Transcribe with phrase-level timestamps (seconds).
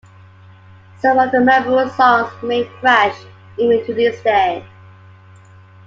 [0.97, 3.13] Some of the memorable songs remain fresh
[3.59, 4.65] even to this day.